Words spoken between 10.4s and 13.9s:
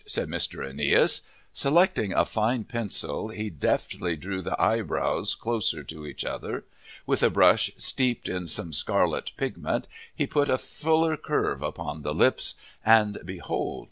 a fuller curve upon the lips. And behold!